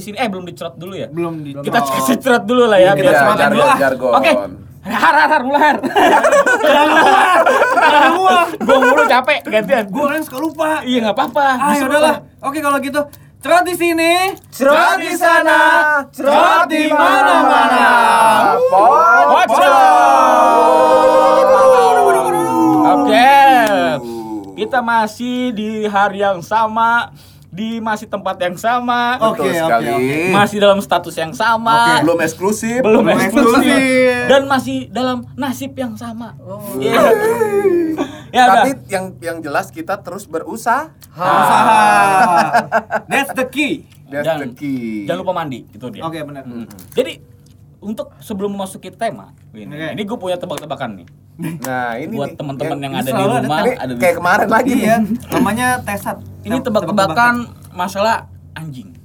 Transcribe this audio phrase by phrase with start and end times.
[0.00, 1.12] di sini eh belum dicerot dulu ya.
[1.12, 2.96] Belum di Kita kasih cerot dulu lah ya.
[2.96, 3.68] Kita semangat dulu.
[3.76, 4.12] Jargon.
[4.16, 4.32] Oke.
[4.80, 5.76] Har har har mulai har.
[8.16, 8.48] gua.
[8.56, 9.84] Gua mulu capek gantian.
[9.92, 10.80] Gua orang suka lupa.
[10.88, 11.46] Iya nggak apa-apa.
[11.60, 12.16] Ah, ya udahlah.
[12.40, 13.04] Oke kalau gitu.
[13.40, 17.88] Cerot di sini, Cerot di sana, cerot di mana-mana.
[22.84, 23.32] Oke.
[24.60, 27.16] Kita masih di hari yang sama,
[27.50, 29.90] di masih tempat yang sama, Oke, oke, sekali.
[29.90, 30.18] oke.
[30.30, 31.98] masih dalam status yang sama.
[32.00, 32.78] Belum eksklusif.
[32.78, 34.22] belum Belum eksklusif eksklusif.
[34.26, 36.38] dan masih dalam nasib yang sama.
[36.38, 36.62] Oh.
[36.76, 36.94] Iya.
[38.30, 38.54] ya udah.
[38.56, 40.94] Tapi yang yang jelas kita terus berusaha.
[41.10, 41.82] Usaha.
[43.04, 43.82] That's the key.
[44.06, 45.06] That's Jangan- the key.
[45.06, 46.02] Jangan lupa mandi, itu dia.
[46.02, 46.42] Oke, benar.
[46.92, 47.18] Jadi
[47.80, 49.88] untuk sebelum memasuki tema, ini, Oke.
[49.96, 51.08] ini gue punya tebak-tebakan nih.
[51.64, 54.72] Nah, ini buat teman-teman yang, ini ada di ada rumah, ada di kayak kemarin lagi
[54.76, 55.16] Iya, nih.
[55.32, 56.20] namanya tesat.
[56.44, 57.34] Ini tebak-tebakan
[57.72, 58.99] masalah anjing.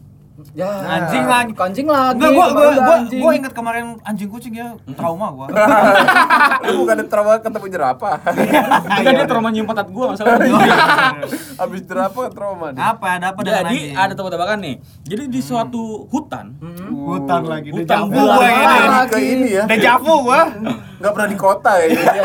[0.53, 1.51] Ya, Anjing lagi.
[1.51, 2.15] Anjing lagi.
[2.15, 3.21] Enggak, gua gua kemarin gua, anjing.
[3.21, 5.47] gua inget kemarin anjing kucing ya, trauma gua.
[6.69, 8.15] Lu bukan trauma ketemu jerapah.
[8.85, 10.37] Enggak dia trauma nyium pantat gue masalah.
[11.55, 12.79] Habis jerapah trauma nih.
[12.79, 14.75] apa ada apa dengan Jadi ada tebak-tebakan nih.
[15.01, 16.55] Jadi di suatu hutan,
[16.87, 17.69] hutan lagi.
[17.71, 18.37] Hutan Dejavu belakang.
[18.37, 18.77] gua ini.
[18.85, 19.09] Lagi.
[19.09, 19.63] Ke ini ya.
[19.65, 20.41] Dejavu gua.
[20.95, 21.87] Nggak pernah di kota ya.
[21.87, 22.23] Iya.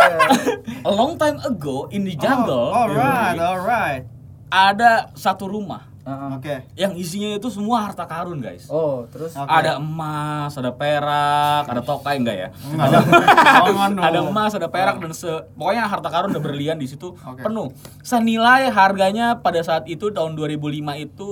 [0.81, 4.03] a long time ago in the jungle, Oh, alright, alright.
[4.48, 6.31] ada satu rumah Heeh.
[6.41, 6.55] Oke.
[6.75, 8.64] yang isinya itu semua harta karun, guys.
[8.73, 9.45] Oh, terus Oke.
[9.47, 12.48] Ada emas, ada perak, ada tokai enggak ya?
[12.73, 12.97] Ada
[13.69, 14.05] jangan dong.
[14.05, 17.45] ada emas, ada perak dan se pokoknya harta karun ada berlian di situ Oke.
[17.45, 17.69] penuh.
[18.01, 21.29] Senilai harganya pada saat itu tahun 2005 itu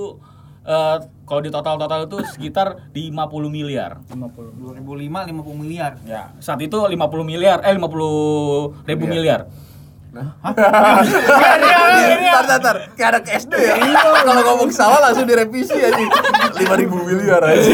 [0.63, 4.01] eh, kalau di total-total itu sekitar 50 miliar.
[4.05, 4.85] 50.
[4.85, 4.85] 2005
[5.29, 5.97] 50 miliar.
[6.05, 9.49] Ya, saat itu 50 miliar, eh 50 ribu miliar.
[12.29, 12.77] Ntar, ntar, ntar.
[12.95, 13.75] Kayak anak SD ya.
[14.25, 15.95] Kalau ngomong salah langsung direvisi aja.
[16.55, 17.71] 5000 miliar aja.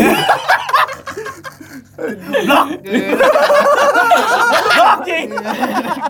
[4.95, 5.17] Oke.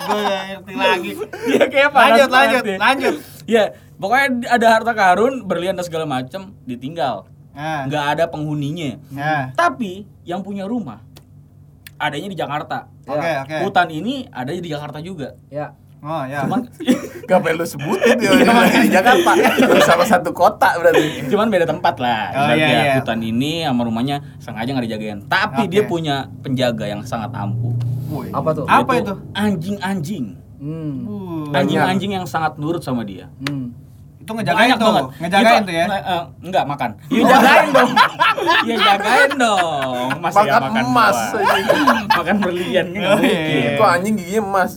[0.06, 1.12] Gua nggak ngerti lagi.
[1.46, 2.00] Iya kayak apa?
[2.00, 3.16] Lanjut, lanjut, lanjut.
[3.46, 3.64] Ya,
[4.02, 7.30] pokoknya ada harta karun, berlian dan segala macam ditinggal.
[7.56, 7.88] Nah.
[7.88, 9.00] Nggak ada penghuninya.
[9.14, 9.54] Nah.
[9.56, 11.00] Tapi yang punya rumah
[11.96, 12.92] adanya di Jakarta.
[13.08, 13.56] Oke, oke.
[13.64, 15.38] Hutan ini adanya di Jakarta juga.
[15.48, 15.72] Ya.
[16.06, 16.46] Oh, ya.
[16.46, 16.70] Cuman
[17.30, 19.32] Gak perlu sebutin dia di Jakarta.
[19.82, 21.26] Sama satu kota berarti.
[21.26, 22.24] cuman beda tempat lah.
[22.34, 22.94] Oh, iya, iya.
[23.02, 25.20] Hutan ini sama rumahnya sengaja nggak dijagain.
[25.26, 25.72] Tapi Oke.
[25.74, 27.74] dia punya penjaga yang sangat ampuh.
[28.14, 28.30] Woi.
[28.30, 28.66] Apa tuh?
[28.70, 29.14] Apa itu?
[29.34, 30.38] Anjing-anjing.
[30.62, 30.96] Hmm.
[31.06, 33.28] Uh, Anjing-anjing yang sangat nurut sama dia.
[33.42, 33.74] Hmm.
[34.26, 34.88] Itu ngejagain Banyak tuh.
[34.90, 35.06] banget.
[35.22, 35.86] Ngejagain Itu- tuh ya.
[35.86, 36.90] eh, enggak makan.
[37.08, 37.90] Iya jagain dong.
[38.66, 40.08] Iya jagain dong.
[40.18, 41.18] Masih ya Makan makan emas
[42.10, 43.54] makan berlian nggak Oh, iya, mungkin.
[43.54, 43.70] iya.
[43.70, 44.72] Itu anjing giginya emas.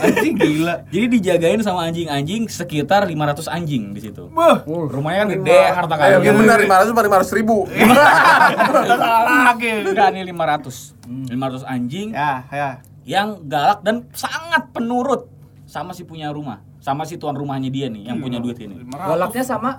[0.00, 0.74] Anjing gila.
[0.88, 4.32] Jadi dijagain sama anjing-anjing sekitar 500 anjing di situ.
[4.32, 4.64] Buh.
[4.64, 6.18] Rumahnya kan gede, harta karun.
[6.18, 7.56] oke benar 500 sama 500 ribu.
[8.96, 9.70] Salah lagi.
[9.84, 11.28] Enggak nih 500.
[11.28, 12.70] 500 anjing Ya, ya.
[13.04, 15.28] yang galak dan sangat penurut
[15.64, 18.84] sama si punya rumah, sama si tuan rumahnya dia nih yang punya duit ini.
[18.92, 19.70] Galaknya sama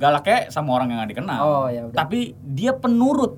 [0.00, 1.38] Galaknya sama orang yang gak dikenal.
[1.44, 1.92] Oh, ya udah.
[1.94, 3.36] Tapi dia penurut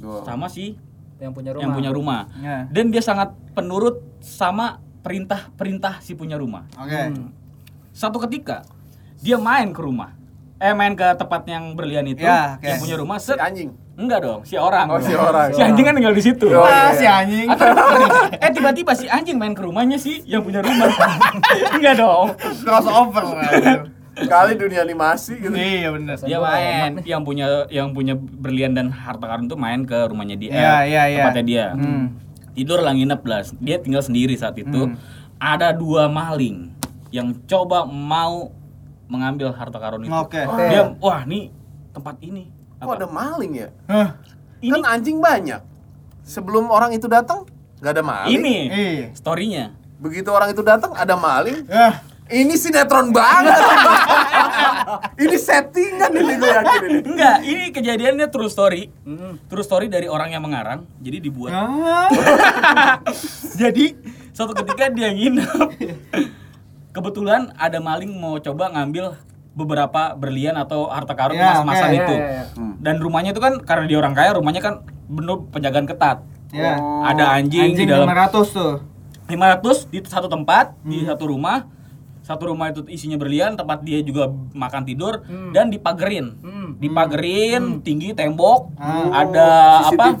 [0.00, 0.24] Tuh.
[0.24, 0.80] sama si
[1.20, 1.62] yang punya rumah.
[1.62, 2.20] yang punya rumah.
[2.40, 2.64] Ya.
[2.72, 6.64] Dan dia sangat penurut sama perintah-perintah si punya rumah.
[6.80, 6.96] Oke.
[6.96, 7.28] Hmm.
[7.92, 8.64] Satu ketika
[9.20, 10.16] dia main ke rumah.
[10.56, 12.64] Eh main ke tempat yang berlian itu, Ya, oke.
[12.64, 13.38] yang punya rumah Si set.
[13.38, 13.74] anjing.
[13.92, 14.88] Enggak dong, si orang.
[14.88, 15.04] Oh, dong.
[15.04, 15.48] si orang.
[15.52, 16.48] Si anjing kan tinggal di situ.
[16.48, 16.96] Oh, Ah, iya.
[16.96, 17.48] si anjing.
[18.34, 20.88] eh tiba-tiba si anjing main ke rumahnya sih yang punya rumah.
[21.76, 22.32] Enggak dong.
[22.64, 23.24] Crossover.
[24.12, 25.52] Kali dunia animasi gitu.
[25.52, 26.16] Iya benar.
[26.20, 30.52] Dia main yang punya yang punya berlian dan harta karun tuh main ke rumahnya dia.
[30.52, 31.16] Iya, iya, iya.
[31.24, 31.66] Tempatnya dia.
[31.72, 32.04] Hmm.
[32.52, 33.40] Tidur lah nginep lah.
[33.60, 34.88] Dia tinggal sendiri saat itu.
[34.88, 34.96] Hmm.
[35.36, 36.72] Ada dua maling
[37.08, 38.52] yang coba mau
[39.04, 40.12] mengambil harta karun itu.
[40.12, 40.44] Oke.
[40.44, 40.64] Oke.
[40.68, 41.48] Dia wah nih
[41.92, 42.61] tempat ini.
[42.82, 43.68] Kok ada maling ya?
[43.86, 44.18] Hah.
[44.58, 45.62] Ini Kan anjing banyak.
[46.22, 47.46] Sebelum orang itu datang
[47.78, 48.30] nggak ada maling.
[48.32, 49.06] ini Iya.
[49.14, 49.64] storynya.
[49.98, 51.62] Begitu orang itu datang ada maling.
[51.66, 52.02] Ah.
[52.26, 53.54] Ini sinetron banget.
[55.22, 56.98] ini settingan ini gue yakin ini.
[57.04, 58.88] Enggak, ini kejadiannya true story.
[59.04, 59.36] Hmm.
[59.46, 60.86] True story dari orang yang mengarang.
[60.98, 61.52] Jadi dibuat.
[61.52, 62.08] Ah.
[63.60, 63.94] Jadi
[64.32, 65.50] suatu ketika dia nginep.
[66.94, 69.12] Kebetulan ada maling mau coba ngambil
[69.52, 72.14] beberapa berlian atau harta karun Ya, emas-emasan oke, itu.
[72.14, 72.44] ya, ya, ya.
[72.56, 72.74] Hmm.
[72.80, 74.74] Dan rumahnya itu kan karena dia orang kaya, rumahnya kan
[75.06, 76.24] penuh penjagaan ketat.
[76.52, 76.76] Ya.
[76.76, 77.04] Oh.
[77.04, 78.74] Ada anjing, Anjing di dalam 500 tuh.
[79.28, 80.88] 500 di satu tempat, Hmm.
[80.88, 81.68] di satu rumah.
[82.22, 85.50] Satu rumah itu isinya berlian, tempat dia juga makan tidur Hmm.
[85.50, 86.38] dan dipagerin.
[86.78, 89.24] Dipagerin, tinggi tembok, Ah.
[89.24, 89.48] ada
[89.86, 90.16] apa?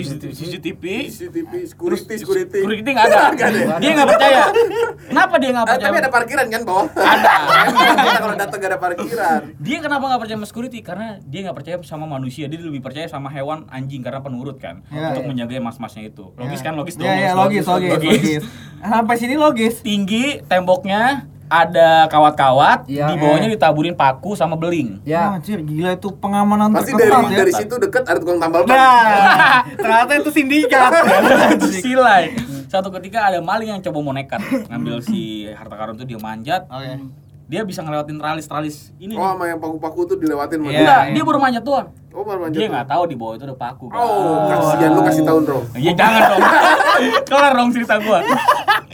[0.00, 0.30] CCTV.
[0.30, 2.58] CCTV, CCTV CCTV, security, security.
[2.60, 3.18] security nggak ada.
[3.32, 3.76] Ya?
[3.78, 4.42] Dia nggak percaya.
[5.10, 5.86] Kenapa dia nggak Ah, percaya?
[5.86, 6.86] tapi ada parkiran kan bawah?
[6.90, 7.32] Ada.
[7.98, 9.40] Kita kalau datang gak ada parkiran.
[9.56, 10.78] Dia kenapa nggak percaya sama security?
[10.80, 12.44] Karena dia nggak percaya sama manusia.
[12.46, 15.10] Dia lebih percaya sama hewan anjing karena penurut kan Ya.
[15.10, 16.30] untuk menjaga mas-masnya itu.
[16.34, 16.72] Logis kan?
[16.74, 17.04] Logis dong.
[17.04, 18.42] Ya, ya, logis, logis, logis.
[18.78, 19.80] Sampai sini logis.
[19.80, 23.08] Tinggi temboknya ada kawat-kawat, Iya.
[23.08, 25.00] di bawahnya ditaburin paku sama beling.
[25.02, 25.34] Ya.
[25.34, 25.36] Ya.
[25.36, 27.24] Anjir, gila itu pengamanan Pasti dari ya.
[27.34, 28.72] dari situ deket ada tukang tambal ban.
[28.72, 30.92] Nah, ternyata itu sindikat.
[31.82, 32.36] Silai.
[32.68, 36.68] Satu ketika ada maling yang coba mau nekat ngambil si harta karun itu dia manjat.
[36.68, 37.00] Oke.
[37.48, 39.16] Dia bisa ngelewatin tralis-tralis ini.
[39.16, 40.78] Oh, sama yang paku-paku tuh dilewatin Iya, dia.
[40.78, 41.12] Enggak, iya.
[41.16, 41.88] dia baru manjat doang.
[42.12, 42.60] Oh, baru manjat.
[42.60, 42.72] Dia tuh.
[42.76, 43.84] nggak tahu di bawah itu ada paku.
[43.88, 43.96] kan.
[43.96, 45.58] Oh, kasihan lu kasih tahu, Bro.
[45.74, 46.42] Ya jangan dong.
[47.32, 48.20] Kelar dong cerita gua.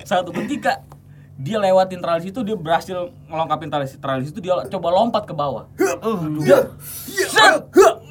[0.06, 0.86] Satu ketika
[1.34, 2.94] dia lewatin tralis itu dia berhasil
[3.26, 5.66] ngelengkapin tralis tralis itu dia coba lompat ke bawah.
[5.74, 5.98] Uh,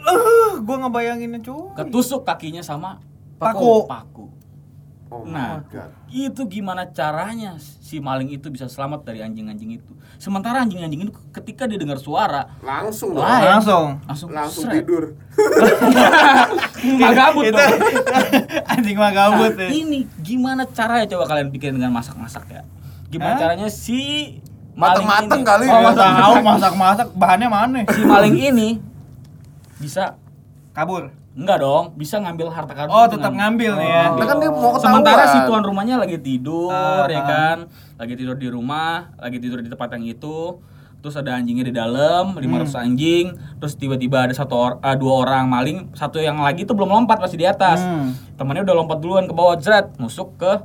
[0.04, 1.72] uh, gua ngebayanginnya cuy.
[1.74, 3.00] Ketusuk kakinya sama
[3.40, 3.88] Paku.
[3.88, 4.26] paku.
[5.08, 5.62] Oh, Nah,
[6.10, 9.94] itu gimana caranya si maling itu bisa selamat dari anjing-anjing itu?
[10.18, 13.14] Sementara anjing-anjing itu ketika dia dengar suara langsung.
[13.14, 13.46] Lain.
[13.46, 14.02] Langsung.
[14.10, 14.82] langsung Langsung seret.
[14.82, 15.14] tidur.
[17.00, 17.78] Magabut Itu dong.
[18.74, 19.70] anjing mah gabut Nah, ya.
[19.70, 22.64] ini gimana caranya coba kalian pikirin dengan masak-masak ya?
[23.14, 23.40] Gimana Hah?
[23.40, 24.02] caranya si
[24.74, 25.66] maling Mateng-mateng ini- kali.
[25.68, 25.94] Oh, ya.
[25.94, 27.80] tahu masak-masak bahannya mana?
[27.88, 28.70] si maling ini
[29.76, 30.18] bisa
[30.72, 31.14] Kabur.
[31.34, 32.90] enggak dong, bisa ngambil harta karun.
[32.90, 34.04] Oh, itu tetap ngam- ngambil nih ya.
[34.12, 34.82] Nah, kan dia mau ketahuan.
[35.02, 37.58] Sementara si tuan rumahnya lagi tidur Ah, ya kan,
[37.96, 40.62] lagi tidur di rumah, lagi tidur di tempat yang itu.
[40.96, 42.86] Terus ada anjingnya di dalam, 500 Hmm.
[42.86, 43.26] anjing.
[43.58, 47.18] Terus tiba-tiba ada satu or, ah, dua orang maling, satu yang lagi tuh belum lompat
[47.20, 47.82] masih di atas.
[47.82, 48.14] Hmm.
[48.34, 50.64] Temannya udah lompat duluan ke bawah, jret, nusuk ke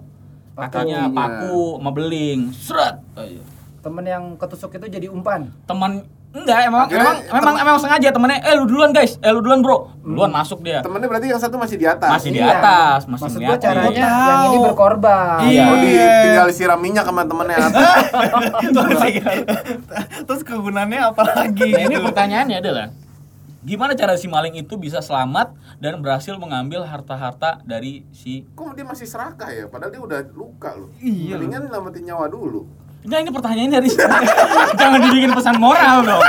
[0.60, 1.14] kakinya Pakunya.
[1.14, 2.40] paku sama beling.
[2.50, 2.96] Seret.
[3.12, 3.43] Oh, iya.
[3.78, 5.55] Temen yang ketusuk itu jadi umpan.
[5.64, 9.40] Teman enggak emang Akhirnya emang memang emang sengaja temennya eh lu duluan guys eh lu
[9.40, 12.10] duluan bro duluan masuk dia Temennya berarti yang satu masih di atas.
[12.10, 12.52] masih di Iya.
[12.55, 13.96] atas masih Maksud gua caranya tahu.
[13.96, 15.38] yang ini berkorban.
[15.40, 15.62] Iya.
[15.64, 17.96] Oh, di tinggal siram minyak sama temennya atas.
[20.28, 21.64] Terus kegunaannya apa lagi?
[21.66, 22.87] Nah, ini pertanyaannya adalah
[23.66, 25.50] gimana cara si maling itu bisa selamat
[25.82, 29.66] dan berhasil mengambil harta-harta dari si Kok dia masih serakah ya?
[29.66, 30.90] Padahal dia udah luka loh.
[31.02, 31.34] Iya.
[31.38, 32.70] Mendingan nyelamatin nyawa dulu.
[33.08, 33.90] Nah ini pertanyaannya dari
[34.81, 36.22] jangan dibikin pesan moral dong.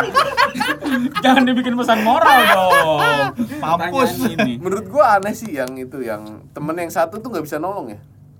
[1.25, 2.99] jangan dibikin pesan moral dong.
[3.61, 4.11] Mampus.
[4.25, 4.61] Ini.
[4.61, 7.99] Menurut gua aneh sih yang itu yang temen yang satu tuh nggak bisa nolong ya.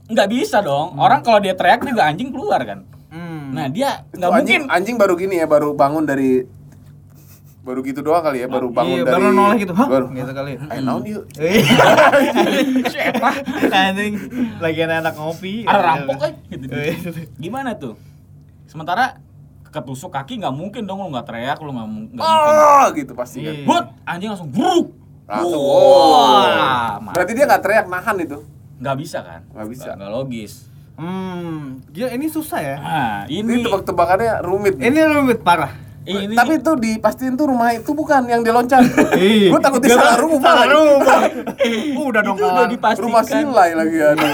[0.09, 0.97] Nggak bisa dong.
[0.97, 2.85] Orang kalau dia teriak juga anjing keluar kan.
[3.09, 3.53] Hmm.
[3.53, 4.45] Nah dia nggak mungkin.
[4.45, 6.45] anjing, anjing baru gini ya, baru bangun dari
[7.59, 9.73] baru gitu doang kali ya, baru bangun iya, dari baru noleh gitu.
[9.75, 9.87] Hah?
[9.87, 10.51] Baru, Gitu kali.
[10.57, 11.23] Ayo naon yuk.
[12.93, 13.29] Siapa?
[13.69, 14.13] Anjing
[14.57, 15.67] lagi anak ngopi.
[15.67, 16.65] Ada rampok eh gitu.
[17.43, 17.99] Gimana tuh?
[18.65, 19.19] Sementara
[19.69, 22.49] ketusuk kaki nggak mungkin dong lu nggak teriak lu nggak nggak mungkin.
[22.49, 23.53] Oh, gitu pasti kan.
[23.53, 23.65] Iya.
[23.65, 24.87] But anjing langsung buruk.
[25.25, 25.61] Langsung.
[25.61, 27.11] Wah, Oh.
[27.13, 28.39] Berarti dia nggak teriak nahan itu.
[28.79, 29.41] nggak bisa kan?
[29.51, 29.89] Nggak bisa.
[29.93, 30.53] Nggak logis.
[30.95, 32.75] Hmm, gila ini susah ya.
[32.75, 34.75] Nah, Ini ini tebak-tebakannya rumit.
[34.75, 34.87] nih.
[34.87, 35.71] Ini rumit parah.
[36.09, 38.81] Ini Tapi itu dipastiin tuh rumah itu bukan yang dia loncat.
[39.15, 39.49] Iya.
[39.49, 40.41] Gue takut dia salah rumah.
[40.43, 40.73] Salah lagi.
[40.77, 41.19] rumah.
[42.09, 43.05] Udah dong udah dipastikan.
[43.05, 44.27] Rumah silai lagi ada.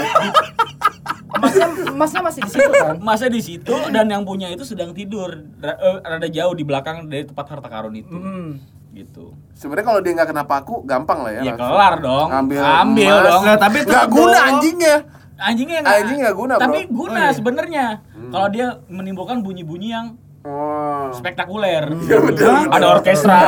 [1.28, 2.96] Emasnya, emasnya masih di situ kan?
[2.98, 7.24] Masa di situ dan yang punya itu sedang tidur eh, rada jauh di belakang dari
[7.24, 8.08] tempat harta karun itu.
[8.10, 8.56] Hmm.
[8.90, 9.36] Gitu.
[9.52, 11.40] Sebenarnya kalau dia nggak kena paku, gampang lah ya.
[11.42, 11.68] Ya, langsung.
[11.68, 12.28] kelar dong.
[12.32, 13.26] Ambil, Ambil emas.
[13.28, 13.42] dong.
[13.44, 14.48] Nah, tapi Nggak guna dong.
[14.48, 14.96] anjingnya.
[15.36, 16.62] Anjingnya Anjing nggak guna, bro.
[16.64, 17.36] Tapi guna Oh, iya.
[17.36, 17.86] sebenarnya.
[18.26, 21.10] Kalau dia menimbulkan bunyi-bunyi yang Oh.
[21.10, 21.90] spektakuler.
[22.06, 22.70] Iya, bener.
[22.70, 23.38] Ada orkestra.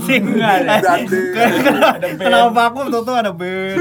[0.00, 0.64] Band.
[2.16, 3.76] Kenapa aku tuh tuh ada band.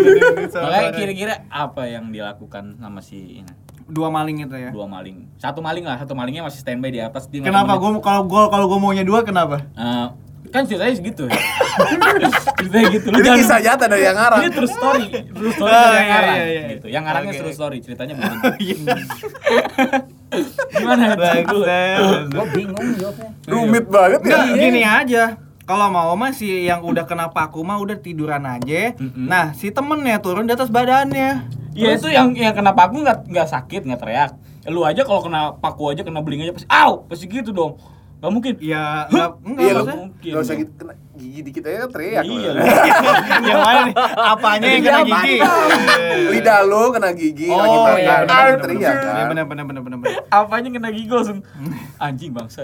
[0.51, 3.53] Makanya kira-kira apa yang dilakukan sama si ini?
[3.83, 4.71] dua maling itu ya.
[4.71, 5.27] dua maling.
[5.35, 7.43] Satu maling lah, satu malingnya masih standby di atas dia.
[7.43, 9.59] Kenapa ngomongnya, gua kalau gua kalau gua maunya dua kenapa?
[9.75, 10.07] eh,
[10.49, 11.27] kan ceritanya segitu.
[12.57, 13.07] ceritanya gitu.
[13.11, 14.39] Lu Ini jangan- kisah nyata dari yang ngarang.
[14.39, 16.35] Ini true story, true story Oh, dari yang iya, ngarang.
[16.35, 16.61] iya, iya.
[16.71, 16.85] Gitu.
[16.87, 18.39] Yang ngarangnya true story, ceritanya bukan.
[20.33, 20.79] Iya.
[20.81, 21.03] Gimana?
[21.15, 21.65] Bagus.
[22.33, 23.29] Gue bingung jawabnya.
[23.45, 24.27] Rumit banget ya.
[24.27, 25.23] Enggak, gini aja.
[25.63, 28.97] Kalau mau mah si yang udah kena paku mah udah tiduran aja.
[28.99, 31.47] Nah, si temennya turun di atas badannya.
[31.73, 34.31] Ya itu yang yang kena paku nggak nggak sakit nggak teriak.
[34.69, 37.79] Lu aja kalau kena paku aja kena beling aja pasti, aw, pasti gitu dong.
[38.23, 38.53] Gak mungkin.
[38.57, 40.31] Ya enggak enggak Iya mungkin.
[40.31, 42.23] Gak usah gitu kena gigi dikit aja kan teriak.
[42.23, 42.51] Iya.
[43.43, 43.95] yang mana nih?
[44.15, 45.35] Apanya yang kena gigi?
[46.31, 48.57] Lidah lu kena gigi Oh, lagi makan iya, kan bener.
[48.57, 49.25] teriak Iya kan.
[49.27, 50.13] benar benar benar benar benar.
[50.39, 51.39] Apanya kena gigi langsung
[52.01, 52.63] anjing bangsa.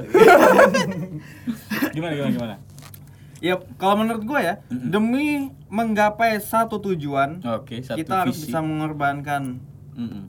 [1.91, 2.55] gimana gimana gimana?
[3.39, 5.27] Ya, kalau menurut gue ya, demi
[5.67, 8.43] menggapai satu tujuan, Oke, satu kita harus visi.
[8.45, 9.63] bisa mengorbankan
[9.93, 10.27] Mm-mm.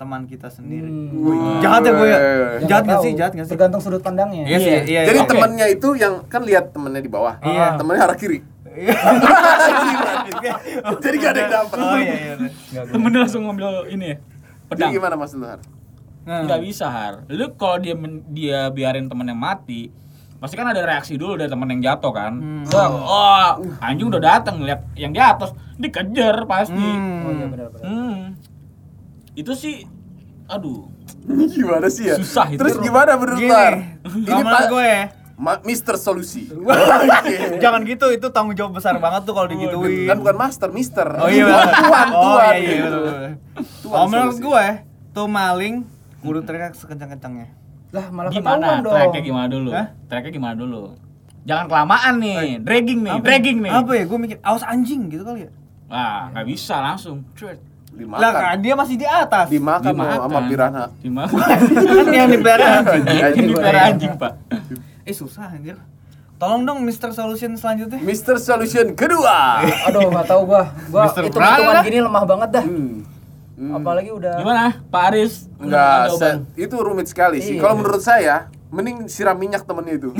[0.00, 0.88] Teman kita sendiri.
[0.88, 1.12] Hmm.
[1.12, 2.16] Wih, jahat ya gue ya?
[2.16, 2.64] Wih.
[2.64, 3.04] Jahat nggak gak tahu.
[3.04, 3.12] sih?
[3.12, 3.52] Jahat gak sih?
[3.52, 4.48] Tergantung sudut pandangnya.
[4.48, 5.04] Iya sih, iya.
[5.04, 5.28] Jadi iya.
[5.28, 7.36] temennya itu yang kan lihat temennya di bawah.
[7.44, 7.76] Iya.
[7.76, 8.40] Temennya arah kiri.
[11.04, 11.76] Jadi gak ada yang dapat.
[11.76, 12.34] Oh iya iya.
[12.88, 14.16] Temennya langsung ngambil ini ya.
[14.16, 14.90] Jadi Pedang.
[14.96, 15.60] gimana Mas Luhar?
[16.24, 16.48] Nah.
[16.48, 17.14] Nggak bisa har.
[17.28, 17.92] Lu kalau dia
[18.32, 19.92] dia biarin temennya mati,
[20.40, 22.32] pasti kan ada reaksi dulu dari temen yang jatuh kan.
[22.40, 22.64] Hmm.
[22.70, 23.50] Bang, oh,
[23.84, 26.78] anjing udah datang lihat yang di atas, dikejar pasti.
[26.78, 27.26] Hmm.
[27.28, 27.84] Oh iya benar-benar.
[27.84, 28.39] Hmm.
[29.34, 29.86] Itu sih
[30.46, 30.86] aduh.
[31.56, 32.16] Gimana sih ya?
[32.18, 32.58] Susah itu.
[32.58, 33.74] Terus gimana menurut Gini, Luhar?
[34.02, 35.04] Ini Pak gue ya.
[35.40, 36.44] Ma- Mister Solusi.
[36.52, 37.56] Oke.
[37.56, 40.04] Jangan gitu, itu tanggung jawab besar banget tuh kalau digituin.
[40.04, 41.08] Kan bukan master, Mister.
[41.16, 43.04] Oh iya, tuan, tuan, Oh iya iya betul.
[43.80, 44.64] Tuan Oh menurut gue
[45.10, 45.74] tuh maling
[46.20, 47.48] kudu teriak sekencang-kencangnya.
[47.90, 48.54] Lah malah Gimana?
[48.60, 48.92] ketahuan dong.
[48.92, 49.68] Tracknya gimana dulu?
[49.72, 49.86] Hah?
[50.06, 50.80] Tracknya gimana dulu?
[51.40, 53.24] Jangan kelamaan nih, dragging nih, Apa?
[53.24, 53.72] dragging nih.
[53.72, 54.04] Apa ya?
[54.04, 55.50] Gue mikir awas anjing gitu kali ya.
[55.88, 57.24] Wah, nggak bisa langsung.
[57.32, 57.69] Cret.
[57.90, 58.22] Dimakan.
[58.22, 59.46] Lah kan dia masih di atas.
[59.50, 60.28] Dimakan loh Dimakan.
[60.30, 60.84] sama piranha.
[61.02, 61.38] Dimakan.
[62.00, 62.66] kan yang dipelihara
[62.96, 63.20] anjing.
[63.36, 64.32] Ini pelihara anjing, Pak.
[65.04, 65.76] Eh susah anjir.
[66.40, 67.12] Tolong dong Mr.
[67.12, 68.00] Solution selanjutnya.
[68.00, 69.60] Mister Solution kedua.
[69.92, 70.72] Aduh nggak tahu gua.
[70.88, 71.28] Gua Mr.
[71.28, 71.60] Prada.
[71.60, 72.64] hitungan gini lemah banget dah.
[72.64, 73.04] Hmm.
[73.60, 73.76] Hmm.
[73.76, 74.40] Apalagi udah.
[74.40, 75.44] Gimana, Pak Aris?
[75.60, 76.16] Enggak,
[76.56, 77.60] itu rumit sekali sih.
[77.60, 77.60] Iya.
[77.60, 80.10] Kalau menurut saya, mending siram minyak temennya itu.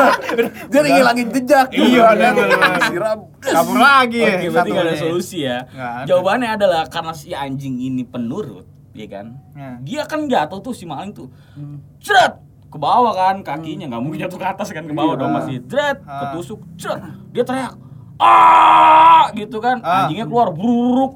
[0.74, 1.66] Jadi ngilangin jejak.
[1.70, 2.32] Iya, Kan?
[2.36, 2.72] benar.
[2.84, 3.18] Siram.
[3.40, 4.34] Kabur lagi ya.
[4.34, 5.58] Oke, berarti nggak ada solusi ya.
[5.66, 6.04] Ada.
[6.04, 9.26] Jawabannya adalah karena si anjing ini penurut, ya kan?
[9.50, 9.80] Nah.
[9.80, 11.32] Dia kan jatuh tuh si maling tuh.
[11.98, 12.36] Cret
[12.66, 15.20] ke bawah kan kakinya nggak mungkin jatuh ke atas kan ke bawah Iya.
[15.22, 16.28] dong masih cret Ah.
[16.28, 16.98] ketusuk cret
[17.30, 17.78] dia teriak
[18.18, 20.04] ah gitu kan Ah.
[20.04, 21.14] anjingnya keluar buruk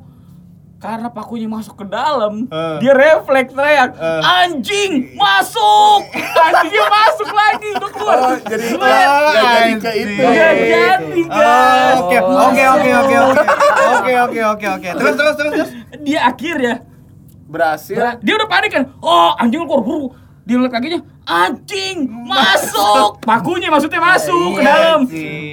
[0.80, 2.76] karena pakunya masuk ke dalam Eh.
[2.80, 4.20] dia refleks teriak Eh.
[4.24, 8.96] anjing masuk anjingnya masuk lagi udah keluar Oh, jadi nggak
[9.36, 10.22] jadi ke itu.
[10.24, 13.42] Nggak jadi guys Oke, oke, oke, oke, oke.
[14.00, 14.88] Oke, oke, oke, oke.
[14.94, 15.70] Terus, terus, terus, terus.
[16.00, 16.74] dia akhirnya
[17.44, 17.94] Berhasil.
[17.94, 20.06] Ber- dia udah panik kan oh anjing keluar buru
[20.42, 25.00] dia ngeliat kakinya anjing masuk pakunya maksudnya masuk ke Iya, dalam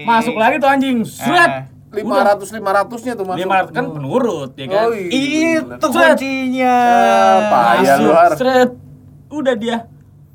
[0.04, 1.62] masuk lagi tuh anjing seret Eh.
[1.90, 3.40] Lima ratus lima ratusnya tuh masuk.
[3.40, 5.62] lima kan penurut ya kan Oh, iya.
[5.62, 6.16] Itu Cret.
[6.16, 6.76] kuncinya.
[7.00, 7.18] Ya
[7.50, 8.30] masuk luar?
[8.34, 8.72] seret
[9.28, 9.78] udah dia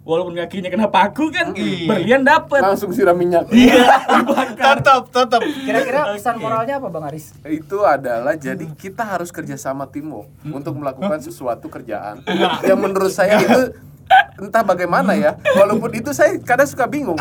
[0.02, 1.87] walaupun kakinya kena paku kan Iya.
[1.87, 3.47] berlian dapet Langsung siram minyak.
[3.49, 5.40] iya dibakar Tetap, tetap.
[5.40, 6.42] Kira-kira pesan Oke.
[6.42, 7.30] moralnya apa Bang Aris?
[7.44, 12.25] itu adalah jadi kita harus kerjasama teamwork untuk melakukan sesuatu kerjaan
[12.62, 13.76] yang menurut saya itu
[14.37, 17.14] entah bagaimana ya walaupun itu saya kadang suka bingung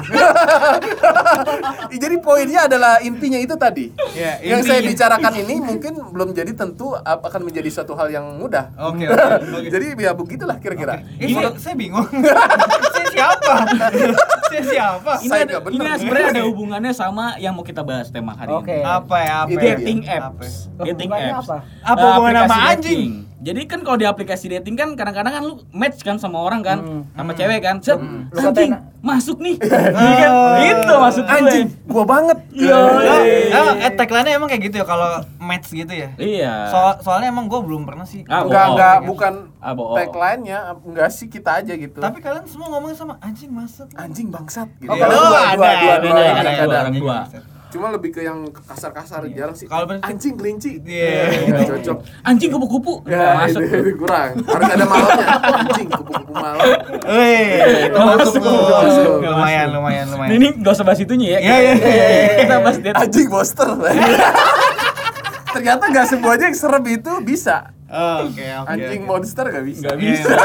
[1.94, 6.94] jadi poinnya adalah intinya itu tadi Ya, yang saya bicarakan ini mungkin belum jadi tentu
[6.98, 9.68] akan menjadi suatu hal yang mudah Oke, oke, oke.
[9.70, 12.06] jadi ya begitulah kira-kira Eh, saya, saya bingung.
[12.94, 13.54] saya siapa?
[14.52, 15.12] Saya siapa?
[15.16, 15.76] ini Saya ada, bener.
[15.78, 18.70] ini sebenarnya ada hubungannya sama yang mau kita bahas tema hari Oke.
[18.70, 19.36] ini Apa ya?
[19.40, 19.70] Apa Itu ya?
[19.74, 20.20] dating Apa ya?
[20.22, 21.58] apps dating hubungannya apps apa?
[21.84, 22.72] Apa aplikasi sama dating.
[22.72, 23.12] anjing?
[23.42, 26.78] jadi kan kalau di aplikasi dating kan kadang-kadang kan lu match kan sama orang kan
[26.80, 27.02] Hmm.
[27.12, 28.70] sama cewek kan set Lu anjing
[29.02, 29.58] masuk nih
[30.14, 32.78] Iya kan Oh, itu maksud gue anjing gua banget Iya.
[32.78, 33.02] Oh,
[33.50, 35.10] emang, eh, tagline-nya emang kayak gitu ya kalau
[35.42, 36.14] match gitu ya?
[36.16, 38.22] iya Soal, soalnya emang gue belum pernah sih.
[38.24, 38.72] Ah, enggak bohong.
[38.72, 43.50] enggak bukan Ah, tagline-nya enggak sih kita aja gitu Tapi kalian semua ngomongnya sama anjing
[43.50, 43.90] masuk.
[43.96, 46.22] anjing bangsat gitu Oh, Ya, kalau- dua, Oh, dua, ada, dua, ada, dua, ada, dua,
[46.34, 46.92] ada, ada, ada.
[46.92, 47.20] dua.
[47.72, 49.64] Cuma lebih ke yang kasar-kasar jarang sih.
[49.64, 50.84] Kalau anjing kelinci.
[50.84, 51.24] Iya.
[51.48, 51.98] Nggak cocok.
[52.22, 54.44] anjing kupu-kupu Ya, masuk itu kurang.
[54.44, 55.28] Harus ada malamnya.
[55.40, 56.68] Anjing kupu-kupu malam.
[57.08, 57.48] Wih,
[57.86, 58.44] itu Masuk.
[59.24, 60.32] Lumayan, lumayan, lumayan.
[60.34, 62.28] Ini gak usah bahas itunya ya Iya, iya, iya, iya.
[62.44, 63.70] kita bahas dating Anjing monster.
[65.52, 67.72] Ternyata nggak semuanya yang serem itu bisa.
[67.88, 68.68] Oh, Oke, oke.
[68.68, 69.10] Anjing oke.
[69.10, 69.82] monster nggak bisa.
[69.86, 70.12] nggak Iya.
[70.14, 70.36] bisa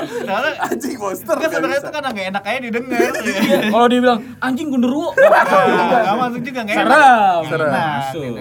[0.00, 3.10] Soalnya Anjing monster nggak sebenarnya itu kan agak enak aja didengar.
[3.20, 6.86] Iya, kalau dia bilang anjing genderuwo nggak masuk Enggak masuk juga enggak enak.
[6.86, 7.42] Serem.
[7.46, 7.70] Serem.
[7.70, 8.32] Nah, Masuk.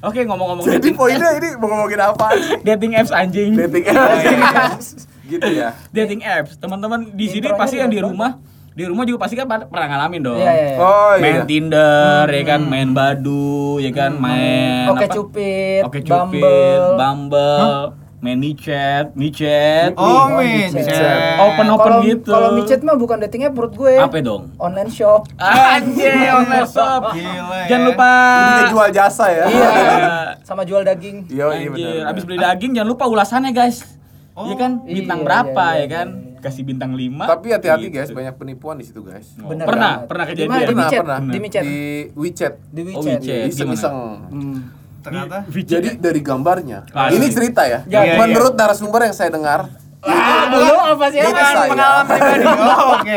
[0.00, 2.26] Oke ngomong-ngomong Jadi dating, poinnya ini mau ngomongin apa
[2.62, 3.52] dating apps anjing.
[3.52, 4.72] Dating Oh, iya.
[4.72, 4.86] apps.
[5.26, 5.68] gitu ya.
[5.90, 6.56] Dating apps.
[6.56, 8.40] Teman-teman di sini pasti yang di rumah,
[8.72, 10.40] di rumah juga pasti kan pernah ngalamin dong.
[10.40, 10.76] Iya, iya, iya.
[10.80, 11.44] Oh Main iya.
[11.44, 15.12] Tinder, ya kan, main Badu, ya kan, main Oke apa?
[15.12, 16.40] Cupid, Oke Bumble.
[16.40, 17.68] Cupid, Bumble,
[18.20, 19.96] main micet, micet.
[19.96, 20.76] Oh, Oh, micet.
[20.76, 21.40] micet.
[21.40, 22.30] Open-open Kalau- gitu.
[22.30, 23.96] Kalau micet mah bukan datingnya perut gue.
[23.96, 24.52] Apa dong?
[24.56, 25.24] Online shop.
[25.36, 27.10] Anjir, online shop.
[27.10, 27.66] Gila ya.
[27.66, 28.10] Jangan lupa.
[28.46, 29.44] Ini jual jasa ya.
[29.46, 29.70] Iya.
[30.48, 31.26] Sama jual daging.
[31.26, 32.12] Iya, iya benar.
[32.12, 33.84] abis beli daging jangan lupa ulasannya guys.
[34.30, 34.72] Oh, Iya kan?
[34.82, 36.08] Bintang iya, berapa iya, ya iya, kan?
[36.10, 36.40] iya, iya.
[36.40, 37.24] Kasih bintang 5.
[37.26, 39.28] Tapi hati-hati guys, banyak penipuan di situ guys.
[39.34, 40.08] Bener pernah, banget.
[40.08, 40.48] pernah Di kejadian.
[40.48, 41.00] Di Pernah, micet.
[41.02, 41.18] pernah.
[41.20, 41.62] Di micet.
[41.62, 41.76] Di
[42.14, 42.54] WeChat.
[42.66, 43.20] Di Oh, WeChat.
[43.20, 43.48] WeChat.
[43.50, 43.94] Iseng-iseng.
[44.30, 44.58] Hmm.
[45.00, 46.84] Ternyata Jadi dari gambarnya.
[46.92, 47.84] Ah, ini cerita ya.
[47.88, 48.14] Iya, iya.
[48.20, 51.20] Menurut narasumber yang saya dengar, Ah, dulu apa sih?
[51.20, 51.68] Bukan saya.
[51.68, 52.44] pengalaman pribadi.
[52.72, 53.16] Oh, oke.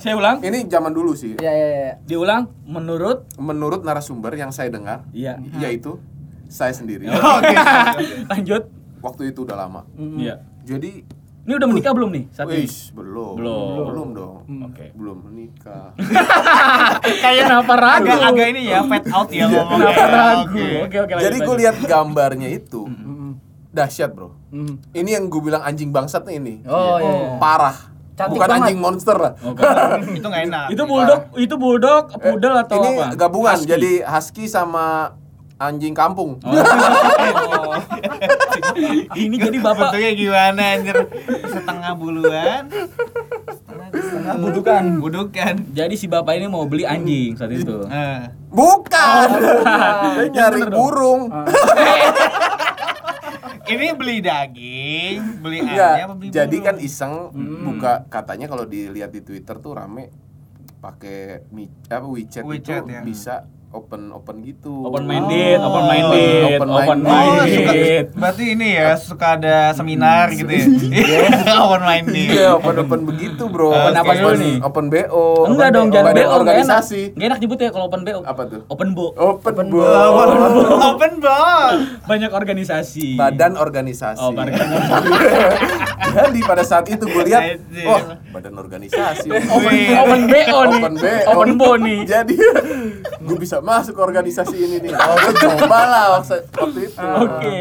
[0.00, 1.36] Saya ulang, ini zaman dulu sih.
[1.36, 1.92] Iya, iya, iya.
[2.08, 5.36] diulang menurut Menurut narasumber yang saya dengar, Iya.
[5.60, 6.00] yaitu
[6.48, 7.04] saya sendiri.
[7.36, 7.52] Oke.
[8.32, 8.62] lanjut.
[9.04, 9.84] Waktu itu udah lama.
[9.96, 10.40] Iya.
[10.64, 11.04] Jadi
[11.50, 12.62] Ini udah menikah belum nih ini?
[12.62, 13.34] Wis, belum.
[13.34, 13.74] Belum.
[13.90, 14.34] Belum dong.
[14.70, 14.94] Oke.
[14.94, 15.90] Belum menikah.
[17.26, 18.06] Kayak kenapa ragu?
[18.06, 19.90] Agak agak ini ya fade out ya ngomongnya.
[19.90, 20.62] Kenapa ragu?
[20.86, 20.96] Oke.
[21.02, 22.86] Oke Jadi gue lihat gambarnya itu
[23.74, 24.30] dahsyat bro.
[24.54, 24.78] Hmm.
[24.94, 26.54] Ini yang gue bilang anjing bangsat nih ini.
[26.70, 27.30] Oh, iya, iya.
[27.42, 27.90] Parah.
[28.14, 28.62] Cantik Bukan banget.
[28.70, 29.32] anjing monster lah.
[29.50, 29.62] Oke.
[30.22, 30.66] Itu nggak enak.
[30.70, 33.18] Itu bulldog, itu bulldog, poodle atau ini apa?
[33.18, 33.70] gabungan Husky.
[33.74, 35.18] jadi husky sama
[35.58, 36.38] anjing kampung.
[36.46, 36.54] Oh.
[39.16, 40.96] ini jadi bapak Bentuknya gimana anjir?
[41.48, 42.62] Setengah buluan.
[43.90, 44.82] Setengah budukan.
[45.02, 45.54] budukan.
[45.74, 47.86] Jadi si bapak ini mau beli anjing saat itu.
[47.86, 48.20] Eh.
[48.50, 49.26] Bukan.
[49.30, 51.30] Oh, Dia nyari burung.
[51.30, 51.46] Ah.
[53.70, 56.66] Ini beli daging, beli ayam apa beli Jadi burung?
[56.66, 57.14] kan iseng
[57.62, 60.10] buka katanya kalau dilihat di Twitter tuh rame
[60.82, 61.46] pakai
[61.86, 63.02] apa WeChat, WeChat, itu ya.
[63.06, 64.82] bisa open open gitu.
[64.82, 67.30] Open minded, open minded, Open open minded.
[67.30, 68.04] Oh, suka, minded.
[68.18, 70.66] berarti ini ya suka ada seminar gitu ya.
[71.66, 72.14] Open minded.
[72.34, 73.70] Iya, open open begitu, Bro.
[73.70, 74.54] Open apa dulu nih?
[74.66, 75.24] Open BO.
[75.46, 75.94] Enggak Open dong, BO.
[75.94, 76.40] jangan BO, nggak enak.
[76.42, 77.02] organisasi.
[77.14, 78.20] Nggak enak nyebut ya kalau open BO.
[78.26, 78.60] Apa tuh?
[78.66, 79.06] Open bo.
[79.14, 79.86] Open, Open BO.
[80.90, 81.74] Open bar.
[82.10, 83.14] Banyak organisasi.
[83.14, 84.18] Badan organisasi.
[84.18, 84.58] Oh, badan.
[86.10, 89.30] Jadi pada saat itu gue lihat, wah, badan organisasi.
[89.30, 90.80] Open, open BO nih.
[90.82, 91.30] Open BO.
[91.30, 91.98] Open bo nih.
[92.02, 92.34] Jadi
[93.26, 94.92] gue bisa masuk ke organisasi ini nih.
[94.92, 96.42] Oh, gue coba lah waktu,
[96.80, 96.98] itu.
[96.98, 97.60] Oke.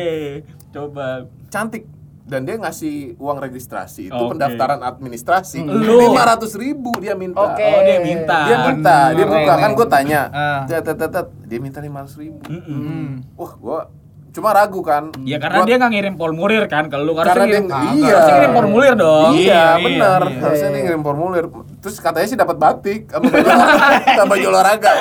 [0.70, 1.06] Coba.
[1.48, 1.84] Cantik.
[2.24, 4.38] Dan dia ngasih uang registrasi itu Oke.
[4.38, 5.98] pendaftaran administrasi Lu.
[6.00, 7.42] lima ratus ribu dia minta.
[7.44, 7.66] Oke.
[7.66, 8.38] Oh, dia minta.
[8.46, 10.62] Dia minta, dia Keren, buka kan gue tanya, Ah.
[10.64, 11.28] tet, tet, tet, tet.
[11.44, 12.38] dia minta lima ratus ribu.
[12.46, 12.70] Mm-mm.
[12.70, 13.10] Hmm.
[13.34, 13.80] Wah, gue
[14.30, 15.10] cuma ragu kan.
[15.26, 16.86] Ya karena Gua- dia nggak ngirim formulir kan.
[16.86, 18.14] Kalau lu karena dia ngirim, iya.
[18.14, 19.32] harusnya ngirim formulir dong.
[19.34, 20.22] Iya, Iya, benar.
[20.24, 20.38] iya.
[20.38, 21.46] Harusnya dia ngirim formulir.
[21.82, 23.26] Terus katanya sih dapat batik sama
[24.28, 24.92] baju olahraga.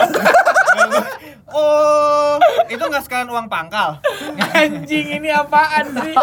[1.51, 4.05] Oh, itu nggak sekalian uang pangkal.
[4.53, 6.15] Anjing ini apaan sih?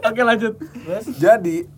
[0.00, 0.58] Oke lanjut.
[1.14, 1.70] Jadi,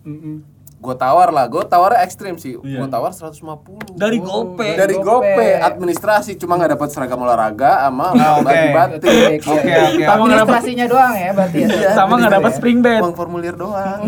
[0.75, 1.45] gue tawar lah.
[1.45, 2.57] Gue tawarnya ekstrim sih.
[2.57, 2.81] Iya.
[2.81, 3.93] Gue tawar 150.
[3.93, 4.73] Dari GoPay.
[4.75, 5.29] dari Gope.
[5.29, 8.43] GoPay administrasi cuma nggak dapat seragam olahraga sama Ah, oke.
[8.43, 8.99] baju batik.
[8.99, 9.39] Batik.
[9.45, 9.79] Oke, Iya.
[9.85, 11.67] nggak dapat Administrasinya doang ya berarti ya.
[11.69, 12.57] Iya, sama nggak dapat administrasi.
[12.59, 12.99] spring bed.
[12.99, 13.99] Uang formulir doang.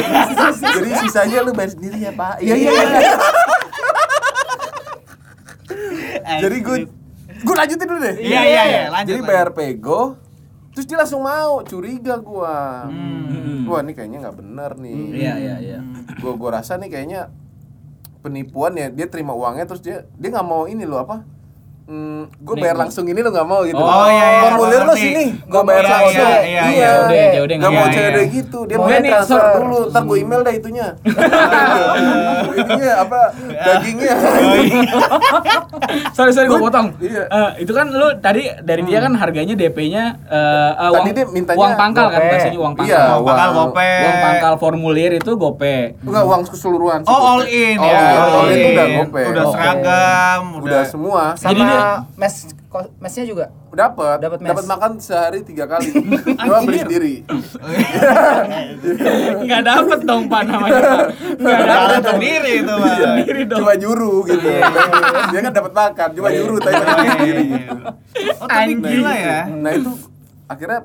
[0.76, 2.34] Jadi sisanya lu bayar sendiri ya Pak.
[2.38, 2.70] Iya iya.
[2.70, 3.16] iya.
[6.38, 6.78] Jadi gue
[7.42, 8.16] gue lanjutin dulu deh.
[8.22, 10.16] Iya, iya, iya, lanjut, Jadi bayar pego,
[10.72, 12.86] terus dia langsung mau, curiga gua.
[12.86, 13.66] Hmm.
[13.72, 15.00] Ini kayaknya nggak bener nih.
[15.16, 15.78] Iya iya iya.
[16.20, 17.32] Gua gua rasa nih kayaknya
[18.20, 18.92] penipuan ya.
[18.92, 21.24] Dia terima uangnya terus dia dia nggak mau ini loh apa?
[21.92, 23.76] Hmm, gue bayar langsung ini lo nggak mau gitu.
[23.76, 26.24] Oh, iya, iya, Formulir lo sini, gue bayar mau langsung.
[26.24, 26.88] iya, iya, iya.
[26.96, 28.24] Udah, ya udah Gak nggak mau Iya, cewek iya.
[28.32, 30.86] gitu, dia Mau transfer dulu, ntar gue email dah itunya.
[32.54, 33.20] Itunya apa?
[33.36, 34.14] Dagingnya.
[36.16, 36.86] sorry sorry gue Gua- potong.
[36.98, 37.22] iya.
[37.26, 40.40] Eh, itu kan lu tadi dari dia kan harganya DP-nya eh
[40.72, 42.30] eh, Tadi uang, dia mintanya uang pangkal kan Gope.
[42.30, 42.88] bahasanya uang pangkal.
[42.88, 43.92] Iya, Uang pangkal uang- gope.
[44.00, 45.76] Uang pangkal formulir itu gope.
[45.98, 47.00] Enggak uang keseluruhan.
[47.04, 48.00] Oh, all in ya.
[48.16, 49.22] all in udah gope.
[49.22, 51.22] Udah seragam, Udah udah semua.
[51.36, 51.52] Sama
[51.82, 52.34] Dia- mes
[52.98, 53.44] mesnya juga.
[53.68, 55.90] Dapat, Dapat dapat makan sehari tiga kali.
[56.38, 57.14] Cuma beli sendiri.
[59.38, 60.80] Enggak dapet dong Pak namanya.
[61.34, 62.10] Enggak jalan dapet.
[62.10, 62.96] sendiri itu, Pak.
[62.98, 63.58] Sendiri dong.
[63.60, 64.48] Cuma juru gitu.
[65.28, 67.42] Dia kan dapat makan, cuma juru tapi Oh, makan iya, sendiri.
[67.46, 67.68] iya.
[68.34, 68.80] Oh, tapi Anjing.
[68.82, 69.38] gila ya.
[69.50, 69.90] Nah itu
[70.46, 70.80] akhirnya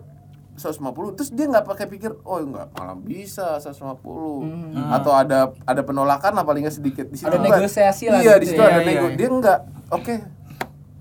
[0.55, 3.93] 150 terus dia nggak pakai pikir oh enggak malah bisa 150
[4.89, 8.41] atau ada ada penolakan lah palingnya sedikit di situ Ada gua- negosiasi lah iya gitu
[8.41, 8.65] di situ ya.
[8.67, 9.13] ada Iya, nego iya.
[9.13, 10.13] dia enggak oke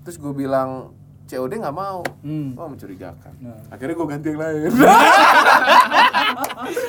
[0.07, 2.55] terus gue bilang COD nggak mau Hmm.
[2.55, 3.35] oh mencurigakan
[3.67, 4.71] akhirnya gue ganti yang lain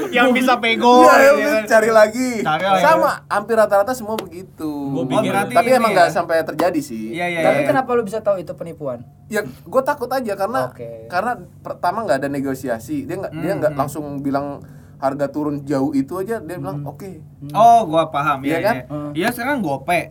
[0.09, 1.04] Yang bisa pego.
[1.04, 1.64] Iya, ya gitu udah, kan.
[1.68, 2.83] cari lagi Cari lagi.
[2.83, 5.96] sama hampir rata-rata semua begitu Gua Oh, pikir- berarti tapi emang ya.
[5.96, 7.68] nggak sampai terjadi sih Iya, iya, Tapi iya.
[7.68, 9.02] kenapa lu bisa tahu itu penipuan?
[9.26, 11.04] ya gue takut aja karena Oke.
[11.07, 14.64] karena pertama nggak ada negosiasi dia nggak dia nggak langsung bilang
[14.96, 17.20] harga turun jauh itu aja dia bilang oke
[17.52, 18.61] Oh, gua paham Iya ya.
[18.62, 18.76] kan?
[19.12, 20.11] Iya, sekarang gope.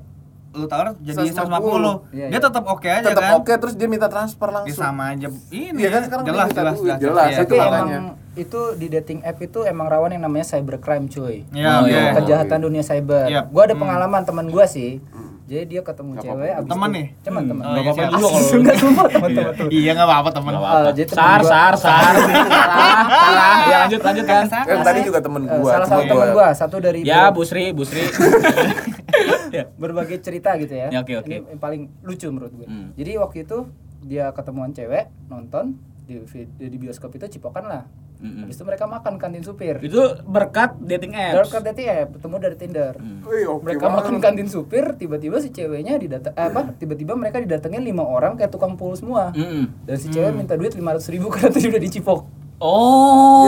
[0.49, 1.43] Lu tawar jadi 150.
[1.43, 2.09] 150.
[2.09, 2.39] Iya, Dia iya.
[2.39, 3.33] tetap oke aja tetap kan?
[3.35, 5.27] oke terus dia minta transfer Ya, langsung sama aja.
[5.49, 7.29] Ini Iya kan, sekarang jelas, dia minta jelas, duit, jelas, jelas.
[7.29, 7.41] Iya.
[7.41, 7.97] Itu makanya.
[7.97, 8.05] emang
[8.35, 11.41] itu di dating app itu emang rawan yang namanya cybercrime cuy.
[11.51, 12.13] Iya, Oh, iya.
[12.15, 13.25] Kejahatan dunia cyber.
[13.25, 13.41] Iya.
[13.45, 13.81] Gua ada Hmm.
[13.81, 15.01] pengalaman teman gua sih.
[15.47, 17.05] Jadi dia ketemu Nggak cewek abis Teman nih?
[17.23, 17.61] Teman teman.
[17.61, 19.69] Oh, Nggak iya, apa-apa juga kalau Enggak sumpah teman-teman tuh.
[19.71, 20.51] Iya, enggak apa-apa, teman.
[20.53, 20.89] Apa-apa.
[20.91, 22.03] jadi Sar, sar, sar.
[22.11, 23.55] Salah, salah.
[23.63, 24.43] Ya lanjut, lanjut kan.
[24.65, 28.03] yang tadi juga temen Eh, gua salah satu teman gua, satu dari Ya, Busri, Busri.
[29.47, 29.63] Ya.
[29.79, 30.91] berbagai cerita gitu ya.
[30.91, 31.27] Ya, oke, oke.
[31.31, 32.67] Ini yang paling lucu menurut gue.
[32.67, 32.91] Hmm.
[32.99, 33.57] Jadi waktu itu
[34.03, 36.19] dia ketemuan cewek nonton di
[36.59, 37.83] di bioskop itu cipokan lah.
[38.17, 39.77] Habis itu mereka makan kantin supir.
[39.77, 41.53] Itu berkat dating apps.
[41.53, 42.93] Dari dating app, ketemu dari Tinder.
[42.97, 43.97] Wih, oke mereka banget.
[44.01, 46.73] makan kantin supir, tiba-tiba si ceweknya didata eh, apa?
[46.81, 49.29] Tiba-tiba mereka didatengin lima orang kayak tukang pul semua.
[49.37, 49.69] Mm-mm.
[49.85, 52.19] Dan si cewek minta duit 500 ribu karena tadi udah dicipok.
[52.57, 53.45] Oh,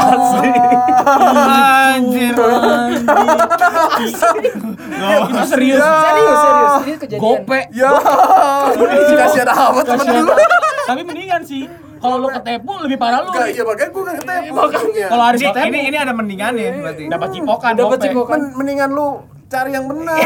[0.00, 0.48] asli.
[1.92, 2.32] Anjir.
[4.06, 5.80] Itu serius.
[5.80, 6.72] Serius, serius.
[6.78, 7.20] Ini kejadian.
[7.20, 7.60] Gope.
[7.72, 7.90] Ya,
[9.16, 10.32] kasihan amat temen lu.
[10.86, 11.64] Tapi mendingan sih.
[11.96, 13.30] Kalau lu ketipu lebih parah lu.
[13.32, 14.52] Enggak, iya makanya gue gak ketemu.
[14.52, 15.06] makanya.
[15.08, 17.02] Kalau Aris Ini, ketipu ini ini ada mendingannya berarti.
[17.08, 18.38] dapat cipokan, Dapat cipokan.
[18.38, 19.08] Men- mendingan lu
[19.46, 20.18] cari yang benar.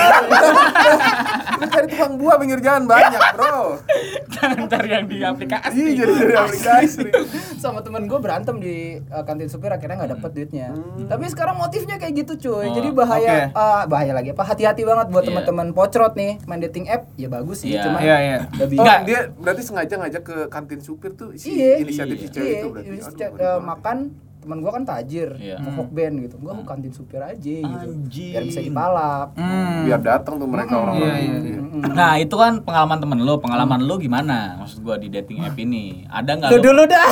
[1.53, 3.85] lu cari tukang buah pinggir jalan banyak, Bro.
[4.31, 5.77] Jangan cari yang di aplikasi.
[5.77, 7.07] Iya, jadi dari aplikasi.
[7.55, 10.73] sama temen gue berantem di uh, kantin supir akhirnya nggak dapet duitnya
[11.07, 13.53] tapi sekarang motifnya kayak gitu cuy Oh, jadi bahaya oke.
[13.53, 15.29] uh, bahaya lagi apa hati-hati banget buat Iya.
[15.29, 17.85] teman-teman pocrot nih main dating app ya bagus sih Iya.
[17.85, 18.39] cuma Iya, iya.
[18.57, 18.99] lebih Oh, Enggak.
[19.05, 22.67] dia berarti sengaja ngajak ke kantin supir tuh si iya inisiatif si cewek iya, itu
[22.71, 22.89] berarti.
[22.89, 23.61] iya, Aduh, uh, banget.
[23.63, 23.97] makan
[24.41, 25.61] teman gue kan tajir Iya.
[25.61, 28.31] mau band gitu gue ke kantin supir aja gitu Anjing.
[28.31, 29.85] biar bisa dipalak Hmm.
[29.85, 31.61] biar datang tuh mereka orang-orang Iya, iya, gitu.
[31.91, 33.35] Nah, itu kan pengalaman temen lu.
[33.37, 34.53] Pengalaman lu gimana?
[34.59, 36.05] Maksud gua di dating app ini.
[36.07, 36.63] Ada nggak lu lu?
[36.63, 37.09] dulu dah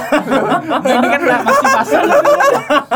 [0.79, 2.11] Nah, ini kan masih Iya,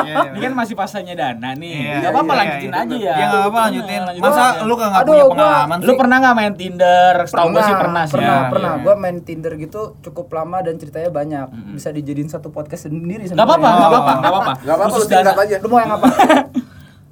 [0.02, 0.30] iya.
[0.32, 1.76] Ini kan masih fasenya dana nih.
[1.78, 2.80] Iya, Gak apa-apa iya, lanjutin iya.
[2.82, 3.12] aja ya.
[3.12, 4.00] Ya enggak apa-apa lanjutin.
[4.02, 5.86] Lanjutin Masa kagak Aduh, punya gua- pengalaman sih?
[5.86, 7.14] Lu pernah nggak main Tinder?
[7.22, 8.12] Setahu gua sih pernah sih.
[8.12, 8.82] pernah pernah Iya.
[8.82, 13.34] gue main Tinder gitu cukup lama dan ceritanya banyak bisa dijadiin satu podcast sendiri Gak
[13.34, 13.78] apa-apa, sebenarnya.
[13.78, 14.52] gak apa-apa, gak apa-apa.
[14.56, 15.20] Gak apa-apa lu Khusus dana.
[15.26, 15.56] singkat aja.
[15.58, 16.06] lu mau yang apa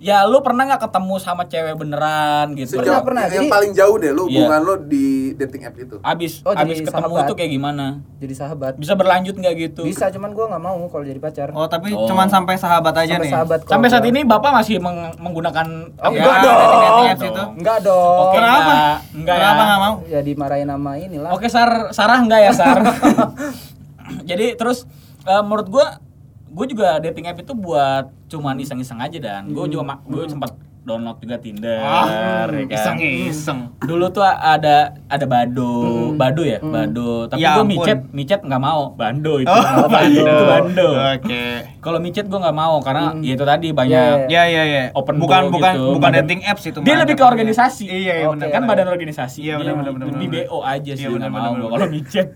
[0.00, 2.80] Ya lu pernah nggak ketemu sama cewek beneran gitu?
[2.80, 4.48] Sejauh pernah, yang jadi- paling jauh deh lu Iya.
[4.48, 6.00] hubungan lu di dating app itu.
[6.00, 7.28] Abis, Oh, jadi abis ketemu sahabat.
[7.28, 7.86] tuh kayak gimana?
[8.16, 9.82] jadi sahabat Bisa berlanjut nggak gitu?
[9.82, 12.08] bisa cuman gue nggak mau kalau jadi pacar Oh, tapi Oh.
[12.08, 13.32] cuman sampai sahabat aja sampai nih.
[13.36, 16.80] sahabat kalau Sampai saat gua- ini bapak masih meng- menggunakan Oh, ya, enggak dong.
[16.80, 17.42] dating apps itu.
[17.54, 18.56] enggak dong Oke, Kenapa?
[18.56, 19.40] enggak, enggak ya.
[19.44, 19.94] Kenapa nggak mau?
[20.08, 22.78] ya dimarahin nama inilah Oke Sar, Sarah enggak ya Sar?
[24.24, 24.88] Jadi terus
[25.22, 26.00] eh, menurut gua
[26.50, 29.48] gue juga dating app itu buat cuman iseng-iseng aja dan.
[29.50, 30.50] Gue juga ma- gue sempat
[30.82, 32.06] download juga Tinder Ah,
[32.46, 32.96] ya kan?
[32.96, 33.60] iseng-iseng.
[33.78, 35.72] Dulu tuh ada ada Bado,
[36.12, 37.26] Bado ya, Bado.
[37.26, 39.46] Tapi Ya gue micet, micet nggak mau, Bando itu.
[39.46, 40.22] Oh, Bando.
[40.22, 40.88] itu Bando.
[41.14, 41.44] Oke.
[41.78, 44.84] Kalau micet gue nggak mau karena ya itu tadi banyak Ya ya ya.
[44.92, 45.84] Open bukan bo bukan gitu.
[45.94, 46.78] bukan Badan- dating apps itu.
[46.80, 47.84] Dia lebih ke organisasi.
[47.84, 48.48] Iya iya benar.
[48.50, 49.38] kan badan organisasi.
[49.42, 50.28] Iya, benar, benar, lebih.
[50.46, 52.28] BO aja sih Iya, nggak mau gua kalau micet.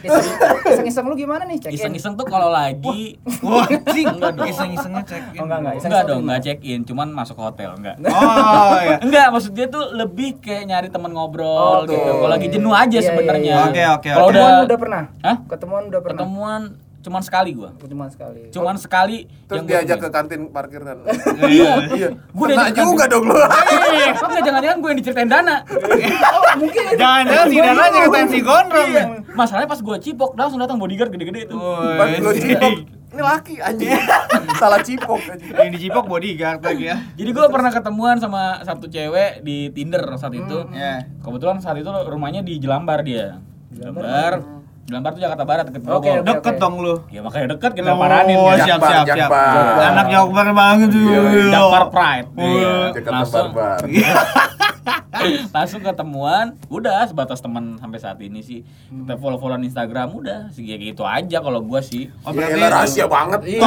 [0.00, 4.42] Iseng- iseng-iseng lu gimana nih check in Iseng-iseng tuh kalau lagi Wah, dong.
[4.42, 5.38] Iseng-isengnya check in.
[5.38, 5.74] Oh, enggak, enggak.
[5.82, 7.91] enggak dong, enggak check in, cuman masuk hotel, enggak.
[8.00, 8.96] Oh, ya.
[9.04, 11.90] Enggak, maksud dia tuh lebih kayak nyari teman ngobrol Oke.
[11.90, 12.10] gitu.
[12.14, 13.54] Kalau lagi jenuh aja Iya, iya, sebenarnya.
[13.54, 13.66] iya.
[13.66, 14.30] Oke, oke, Kalau oke.
[14.30, 15.36] udah ketemuan udah pernah Hah?
[15.46, 16.62] ketemuan udah pernah ketemuan
[17.02, 17.74] cuman sekali gua.
[17.74, 20.96] ketemuan sekali Cuman sekali Terus yang gua diajak ke kantin parkiran.
[21.50, 21.72] Iya.
[21.90, 22.08] Iya.
[22.30, 23.10] Gua ke juga kantin.
[23.10, 23.34] dong lu.
[23.34, 25.56] Eh, enggak jangan-jangan gue yang diceritain Dana.
[25.66, 28.88] oh mungkin Jangan-jangan si Dana ceritain si Gondrong.
[28.88, 29.04] Iya.
[29.32, 31.56] Masalahnya pas gua cipok langsung datang bodyguard gede-gede itu.
[31.98, 32.72] Pas lu cipok.
[33.12, 33.92] Ini laki anjing.
[34.60, 35.52] Salah cipok anjing.
[35.52, 36.96] Yang dicipok bodyguard lagi ya.
[37.12, 40.64] Jadi gue pernah ketemuan sama satu cewek di Tinder saat itu.
[40.72, 41.04] Ya.
[41.20, 43.36] Kebetulan saat itu rumahnya di Jelambar dia.
[43.68, 44.40] Jelambar.
[44.82, 46.16] Jelambar tuh Jakarta Barat deket Oke, Bogor.
[46.18, 46.26] oke.
[46.26, 46.94] Deket dong lu.
[47.08, 48.64] Ya makanya deket kita paranin Oh, ya.
[48.66, 49.16] siap siap siap.
[49.30, 49.54] Jakbar.
[49.94, 51.00] Anak Jakbar banget tuh.
[51.06, 52.26] Iya, Jakbar Pride.
[52.34, 52.74] Iya.
[52.90, 53.78] Jakarta Langsung barbar.
[55.54, 58.60] langsung ketemuan, udah sebatas teman sampai saat ini sih.
[58.88, 62.10] Kita follow-followan Instagram udah sih kayak gitu aja kalau gua sih.
[62.22, 63.40] Oh, Ya elah, rahasia banget.
[63.46, 63.62] iya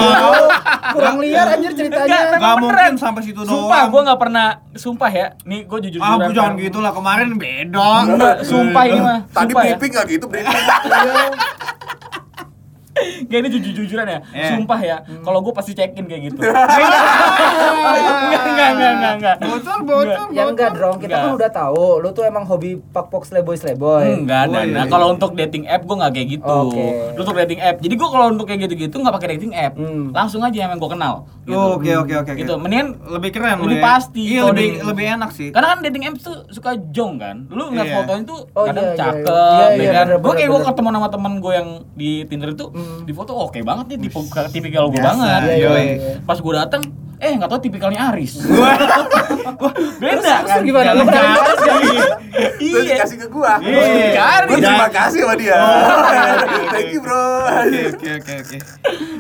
[0.91, 3.67] kurang liar anjir ceritanya Enggak, Gak mungkin sampai situ doang.
[3.67, 5.27] Sumpah gua nggak pernah sumpah ya.
[5.47, 7.89] Nih gua jujur Ah, bu, jangan gitu lah kemarin beda.
[8.03, 9.19] Enggak, sumpah ini mah.
[9.31, 9.59] Tadi ya.
[9.63, 10.57] briefing nggak gitu briefing.
[12.95, 14.19] Kayak ini jujur-jujuran ya.
[14.25, 14.47] Iya.
[14.51, 14.97] Sumpah ya.
[15.19, 16.39] Kalau gue pasti check in kayak gitu.
[16.45, 19.35] enggak, enggak, enggak, enggak, enggak.
[19.41, 20.27] Bocor, bocor.
[20.31, 24.05] ya enggak dong kita kan udah tahu lu tuh emang hobi pak pok sleboy sleboy
[24.15, 24.91] Enggak, Oh, dan iya, nah, iya.
[24.91, 26.57] kalau untuk dating app gue nggak kayak gitu.
[27.11, 27.77] Lu untuk dating app.
[27.79, 29.73] Jadi gue kalau untuk kayak gitu-gitu nggak pakai dating app.
[29.75, 30.11] Hmm.
[30.11, 31.15] Langsung aja yang gue kenal.
[31.43, 31.55] Gitu.
[31.55, 32.31] Oh, Oke oke oke.
[32.33, 32.53] Gitu.
[32.55, 33.83] Mendingan lebih keren lebih ya.
[33.83, 35.49] pasti Iya lebih dating- lebih enak sih.
[35.49, 37.35] Karena kan dating app tuh suka jong kan.
[37.49, 37.95] Lu ngeliat Iya.
[37.97, 39.65] fotonya tuh Oh, kadang cakep, iya.
[39.65, 40.05] Iya, ya iya, kan.
[40.07, 42.65] bener, Gue kayak gue ketemu sama temen gue yang di Tinder itu
[43.01, 44.19] di foto oke banget nih tipe
[44.51, 45.41] tipikal gue banget.
[45.47, 45.75] iya, Yoi.
[45.75, 46.13] iya, iya.
[46.21, 46.83] Pas gue dateng
[47.15, 48.43] eh nggak tahu tipikalnya Aris.
[49.55, 50.91] Wah, Beda terus gimana?
[50.91, 52.03] Lu Aris.
[52.35, 52.99] Terus Iya.
[52.99, 53.55] dikasih ke gua.
[53.57, 54.43] Iya.
[54.45, 55.55] Gua terima kasih sama dia.
[56.69, 57.23] Thank you, Bro.
[57.63, 58.57] Oke oke oke oke.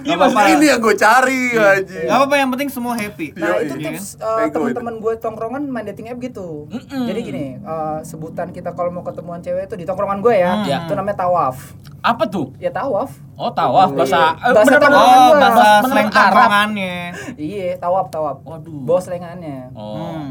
[0.03, 0.39] Iya, Gak apa-apa.
[0.51, 2.05] Ini yang gue cari anjing.
[2.05, 3.27] Gak apa-apa yang penting semua happy.
[3.33, 3.63] Nah Yoi.
[3.63, 4.27] itu Iya tips kan?
[4.27, 6.67] uh, Bego teman-teman gue tongkrongan main dating app gitu.
[6.91, 10.83] Jadi gini, uh, sebutan kita kalau mau ketemuan cewek itu di tongkrongan gue ya, Hmm.
[10.83, 11.57] itu namanya tawaf.
[12.05, 12.53] Apa tuh?
[12.55, 13.17] Ya tawaf.
[13.33, 14.29] Oh tawaf bahasa Iya.
[14.39, 16.95] eh, Bahasa bener-bener- tongkrongan Oh, bahasa slang tongkrongannya.
[17.35, 18.37] Iya, tawaf tawaf.
[18.41, 18.81] Waduh.
[18.85, 19.73] Bawa selengannya.
[19.73, 19.97] Oh.
[20.13, 20.29] Hmm.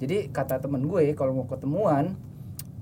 [0.00, 2.16] Jadi kata temen gue kalau mau ketemuan,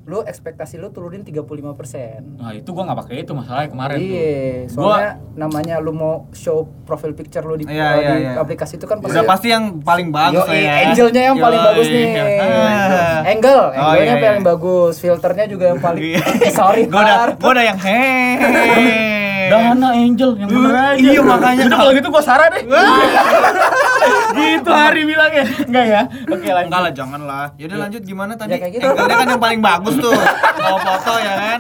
[0.05, 2.39] lu ekspektasi lu turunin 35%.
[2.39, 4.09] Nah, itu gua nggak pakai itu masalahnya kemarin tuh.
[4.09, 8.33] Iya, soalnya namanya lu mau show profile picture lu di, Iya, iya, di iya.
[8.37, 10.73] aplikasi itu kan Udah pasti yang paling bagus Yo, lah ya.
[10.87, 11.69] angelnya yang paling Yoi.
[11.69, 12.07] bagus nih.
[12.15, 13.21] Ah.
[13.27, 14.25] Angle, Oh, angle-nya iya, iya.
[14.25, 16.03] paling bagus, filternya juga yang paling
[16.57, 16.83] sorry.
[16.87, 19.18] Gua udah gua udah yang hehehe.
[19.51, 21.01] Dana Angel yang bener aja.
[21.01, 21.63] Iya, makanya.
[21.69, 22.63] Udah kalau gitu gua Sarah deh.
[24.39, 25.45] gitu Hari bilangnya.
[25.67, 26.03] Enggak ya?
[26.29, 26.69] Oke lanjut.
[26.71, 27.47] Enggak lah, jangan lah.
[27.59, 28.57] Yaudah lanjut gimana tadi?
[28.57, 28.87] Ya, kayak gitu.
[28.87, 30.15] Angle-nya kan yang paling bagus tuh.
[30.61, 31.59] Mau foto ya kan?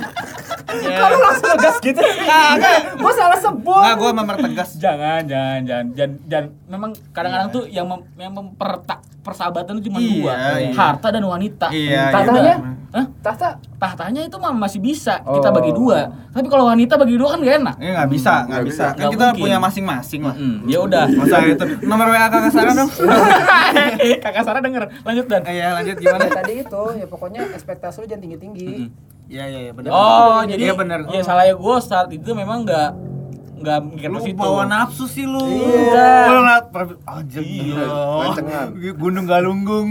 [0.68, 0.98] Ya.
[0.98, 2.00] Kalau langsung ngegas gitu.
[2.00, 2.78] Kagak.
[2.96, 3.72] Gua salah sebut.
[3.74, 4.70] Enggak, gua memang tegas.
[4.76, 6.46] Jangan, jangan, jangan, jangan, jangan.
[6.66, 10.70] Memang kadang-kadang tuh yang mem, yang mempertak persahabatan itu cuma Iya, dua, iya.
[10.72, 11.66] harta dan wanita.
[11.68, 12.54] Iya, Tatanya?
[12.88, 13.04] Hah?
[13.20, 15.54] Tahta Tahtanya itu mah masih bisa kita Oh.
[15.54, 16.09] bagi dua.
[16.33, 17.76] Tapi kalau wanita bagi dua kan gak enak.
[17.76, 18.85] Iya nggak bisa, nggak Nggak bisa.
[18.88, 19.42] Kan kita mungkin.
[19.44, 20.35] punya masing-masing lah.
[20.35, 21.04] Mm, ya udah.
[21.12, 22.90] Masa itu nomor WA kakak Sarah dong.
[24.24, 24.83] Kakak Sarah denger.
[25.02, 25.42] Lanjut dan.
[25.44, 26.24] Iya lanjut gimana?
[26.26, 28.68] Tadi itu ya pokoknya ekspektasi lu jangan tinggi-tinggi.
[29.28, 29.90] Iya iya iya benar.
[29.92, 31.04] Oh, jadi iya benar.
[31.08, 32.90] Ya salah ya gue saat itu memang nggak
[33.58, 34.38] nggak mikir ke situ.
[34.38, 35.42] bawa nafsu sih lu.
[35.42, 36.08] Iya.
[36.24, 36.64] Lu ngeliat
[37.04, 37.62] anjir Iya.
[37.62, 37.86] gila.
[38.24, 38.68] Gancengan.
[38.96, 39.88] Gunung Galunggung.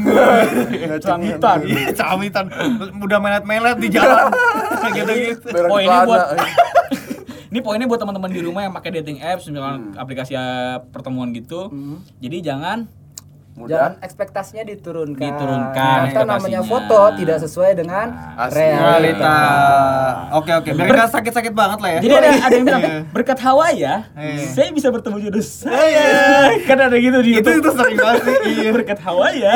[1.03, 1.57] Cuangitan.
[1.63, 2.45] Iya, camitan.
[2.97, 4.31] Udah melet-melet di jalan.
[4.89, 5.47] Gitu-gitu.
[5.67, 6.23] Oh, ini buat
[7.51, 11.69] ini poinnya buat teman-teman di rumah yang pakai dating apps misalkan aplikasi uh, pertemuan gitu.
[12.17, 12.87] Jadi jangan
[13.57, 13.73] Mudah.
[13.73, 15.17] Jangan ekspektasinya diturunkan.
[15.19, 18.05] Diturunkan Karena namanya foto tidak sesuai dengan
[18.37, 18.61] Asli.
[18.61, 18.85] realita.
[18.85, 19.37] Realita.
[20.31, 20.69] Oke oke.
[20.71, 21.99] Biar nggak sakit-sakit banget lah ya.
[21.99, 22.99] Jadi ada ada yang bilang Iya.
[23.09, 24.45] berkat Hawa ya, Iya.
[24.47, 26.05] saya bisa bertemu jodoh saya.
[26.69, 27.57] Kan ada gitu di Itu YouTube.
[27.57, 28.37] itu sering banget sih.
[28.57, 28.69] Iya.
[28.71, 29.53] berkat Hawa ya.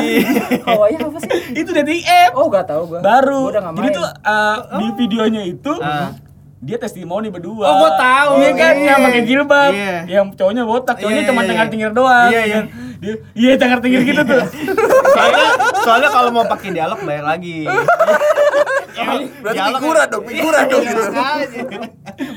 [0.66, 1.30] Hawanya apa sih?
[1.54, 3.00] itu dating app Oh, gak tahu gua.
[3.00, 3.40] baru.
[3.40, 6.10] Gua udah nggak Jadi tuh uh, di videonya itu Ah.
[6.58, 7.66] dia testimoni berdua.
[7.66, 8.32] Oh, gua tahu.
[8.40, 8.86] Iya kan, Iya.
[8.88, 9.96] yang pakai jilbab, Iya.
[10.08, 12.30] yang cowoknya botak, cowoknya Iya, cuma iya, cengar-cengir doang.
[12.30, 12.62] Iya, iya.
[13.02, 14.42] Dia, iya cengar-cengir gitu tuh.
[15.12, 15.46] Soalnya
[15.82, 17.66] soalnya kalau mau pakai dialog bayar lagi.
[19.42, 21.02] Berarti Dialog- figuran dong, figuran dong Iya, gitu.
[21.10, 21.62] makanya.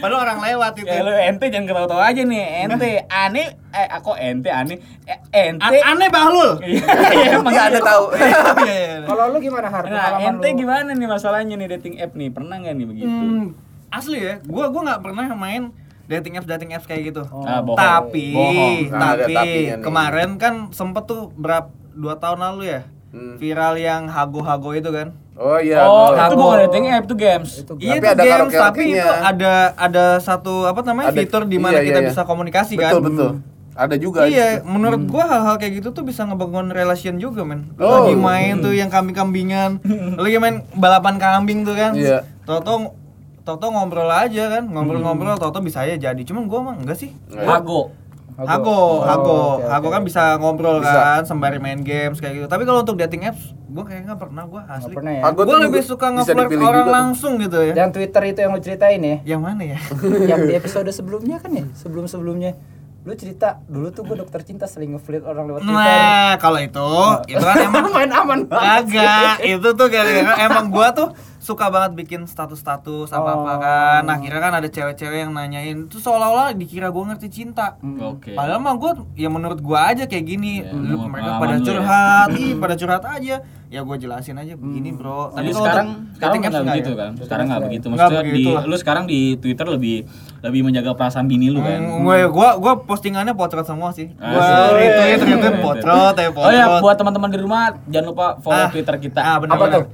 [0.01, 0.89] Padahal orang lewat itu.
[0.89, 5.19] Ya lu ente jangan ketawa-tawa aja nih, ente aneh eh aku ente aneh eh,
[5.53, 6.51] ente A- aneh Bahlul.
[6.65, 6.81] Iya,
[7.37, 7.83] emang Iya, ada iya.
[7.83, 8.05] tahu.
[8.09, 8.27] Iya,
[8.65, 8.99] iya, iya.
[9.05, 9.85] Kalau lu gimana Har?
[9.85, 10.57] Nah, ente lu?
[10.57, 12.29] gimana nih masalahnya nih dating app nih?
[12.31, 13.13] Pernah nggak nih begitu?
[13.13, 13.45] Hmm,
[13.91, 15.63] asli ya, gua gua nggak pernah main
[16.07, 17.23] dating apps dating apps kayak gitu.
[17.25, 17.43] Oh.
[17.43, 17.77] Ah, bohong.
[17.77, 18.77] Tapi, Bohong.
[18.91, 19.81] Nah, ada tapi nih.
[19.81, 23.39] kemarin kan sempet tuh berapa dua tahun lalu ya Hmm.
[23.39, 25.15] viral yang hago-hago itu kan.
[25.35, 25.83] Oh iya.
[25.83, 26.19] oh, betul.
[26.21, 27.51] itu bukan dating app, itu games.
[27.57, 28.65] Itu Iya Tapi itu ada games, karaoke-nya.
[28.65, 32.21] tapi itu ada ada satu apa namanya Ada- fitur di mana iya, kita iya, bisa
[32.21, 32.27] iya.
[32.27, 32.95] komunikasi Betul, kan.
[33.05, 33.31] betul.
[33.73, 34.19] Ada juga.
[34.25, 34.67] Iya, gitu.
[34.69, 37.71] menurut gua hal-hal kayak gitu tuh bisa ngebangun relation juga, men.
[37.77, 38.03] Oh.
[38.03, 39.79] Lagi main tuh yang kambing-kambingan,
[40.23, 41.95] lagi main balapan kambing tuh kan.
[41.95, 42.27] Iya.
[42.43, 42.99] Toto
[43.45, 46.23] Toto ngobrol aja kan, ngobrol-ngobrol Toto bisa aja jadi.
[46.25, 47.13] Cuman gua mah enggak sih.
[47.31, 47.93] Hago.
[48.35, 49.71] Hago, Oh, Hago, oke.
[49.71, 50.91] Hago kan bisa ngobrol Bisa.
[50.91, 52.47] kan sembari main games kayak gitu.
[52.49, 54.91] Tapi kalau untuk dating apps, gua kayaknya nggak pernah gua Nggak asli.
[54.91, 55.23] pernah ya.
[55.31, 57.75] Tuh lebih suka nge-flirt orang juga langsung gitu ya.
[57.77, 59.17] Yang Twitter itu yang lu ceritain ya.
[59.23, 59.79] Yang mana ya?
[60.35, 62.59] yang di episode sebelumnya kan ya, sebelum-sebelumnya.
[63.05, 65.77] Lu cerita dulu tuh gue dokter cinta sering ngeflirt orang lewat Twitter.
[65.79, 66.91] Nah, kalau itu,
[67.29, 68.83] itu kan emang main aman banget.
[68.91, 71.13] Kagak, itu tuh gara-gara emang gua tuh
[71.45, 73.59] suka banget bikin status-status apa-apa Oh.
[73.61, 74.01] kan.
[74.03, 77.77] Nah, kira kan ada cewek-cewek yang nanyain, itu seolah-olah dikira gua ngerti cinta.
[78.01, 78.33] Oke.
[78.33, 80.61] Padahal mah gua ya menurut gua aja kayak gini.
[80.61, 81.67] Iya, Lu- mereka pada lu ya.
[81.67, 83.37] curhat, ih pada curhat aja.
[83.67, 85.35] Ya gua jelasin aja begini, Bro.
[85.35, 86.97] Tapi kalau sekarang untuk sekarang dating nggak begitu ya?
[86.97, 87.11] kan?
[87.19, 87.87] Sekarang nggak begitu.
[87.87, 88.63] Maksudnya di begitu lah.
[88.65, 89.97] lu sekarang di Twitter lebih
[90.41, 91.79] lebih menjaga perasaan bini lu kan?
[91.79, 94.15] Hmm, gue gua gua postingannya potret semua sih.
[94.15, 94.79] Gua Asik.
[94.79, 96.47] retweet retweet potret ya potret.
[96.47, 99.21] Oh ya, buat teman-teman di rumah jangan lupa follow Ah, Twitter kita.
[99.21, 99.85] ah, benar, Apa tuh?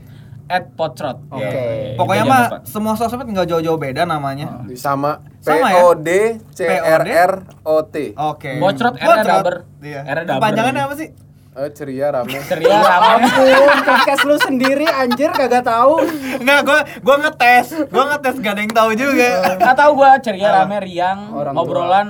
[0.50, 1.30] At Potrot.
[1.30, 1.46] Oke.
[1.46, 2.66] Ya, Pokoknya itu mah jangan lupa.
[2.66, 4.66] semua sosmed nggak jauh-jauh beda namanya.
[4.74, 5.78] Sama P Sama ya?
[5.80, 6.10] O D
[6.50, 7.32] C R R
[7.62, 8.12] O T.
[8.12, 8.58] Oke.
[8.58, 9.30] Bocrot, R-nya Bocrot.
[9.38, 9.58] double.
[9.80, 10.00] Iya.
[10.04, 10.42] R-nya double.
[10.42, 11.08] Panjangannya apa sih?
[11.50, 12.38] Eh, ceria rame.
[12.40, 13.14] ceria ramai.
[13.20, 15.98] Ampun, podcast lu sendiri anjir kagak tahu.
[16.36, 17.66] Enggak, gua gua ngetes.
[17.86, 19.30] Gua ngetes gak ada yang tahu juga.
[19.54, 22.08] Nggak tahu gua ceria rame riang Orang obrolan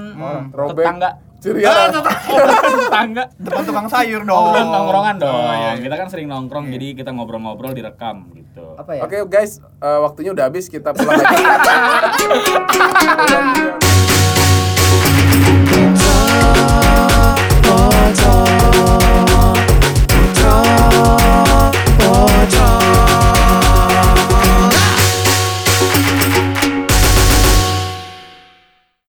[0.50, 0.80] Robek.
[0.80, 1.88] tetangga Curiara.
[1.88, 1.88] Ah,
[2.84, 4.52] tetangga depan tukang sayur dong.
[4.52, 5.32] Nongkrong nongkrongan dong.
[5.32, 5.80] Oh, iya, iya.
[5.80, 6.76] Kita kan sering nongkrong iya.
[6.76, 8.76] jadi kita ngobrol-ngobrol direkam gitu.
[8.76, 9.08] Apa ya?
[9.08, 11.40] Oke, guys, eh, waktunya udah habis kita pulang aja.
[18.20, 18.46] Oh.